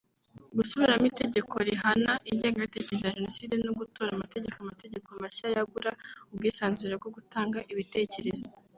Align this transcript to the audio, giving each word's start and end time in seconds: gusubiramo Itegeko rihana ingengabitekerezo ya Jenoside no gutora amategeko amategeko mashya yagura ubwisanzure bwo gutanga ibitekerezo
gusubiramo 0.57 1.05
Itegeko 1.11 1.53
rihana 1.67 2.11
ingengabitekerezo 2.29 3.03
ya 3.05 3.15
Jenoside 3.17 3.55
no 3.65 3.71
gutora 3.79 4.09
amategeko 4.13 4.57
amategeko 4.59 5.07
mashya 5.23 5.47
yagura 5.55 5.91
ubwisanzure 6.31 6.93
bwo 6.99 7.09
gutanga 7.17 7.59
ibitekerezo 7.73 8.51